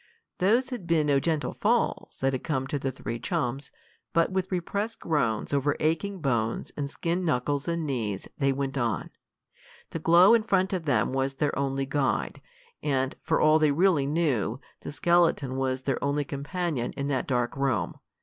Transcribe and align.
Those 0.39 0.71
had 0.71 0.87
been 0.87 1.05
no 1.05 1.19
gentle 1.19 1.53
falls 1.53 2.17
that 2.21 2.33
had 2.33 2.43
come 2.43 2.65
to 2.65 2.79
the 2.79 2.91
three 2.91 3.19
chums, 3.19 3.69
but 4.13 4.31
with 4.31 4.51
repressed 4.51 4.99
groans 4.99 5.53
over 5.53 5.75
aching 5.79 6.21
bones 6.21 6.71
and 6.75 6.89
skinned 6.89 7.23
knuckles 7.23 7.67
and 7.67 7.85
knees 7.85 8.27
they 8.39 8.51
went 8.51 8.79
on. 8.79 9.11
The 9.91 9.99
glow 9.99 10.33
in 10.33 10.41
front 10.41 10.73
of 10.73 10.85
them 10.85 11.13
was 11.13 11.35
their 11.35 11.55
only 11.55 11.85
guide, 11.85 12.41
and, 12.81 13.15
for 13.21 13.39
all 13.39 13.59
they 13.59 13.71
really 13.71 14.07
knew, 14.07 14.59
the 14.79 14.91
skeleton 14.91 15.55
was 15.55 15.83
their 15.83 16.03
only 16.03 16.25
companion 16.25 16.93
in 16.93 17.07
that 17.09 17.27
dark 17.27 17.55
room. 17.55 17.93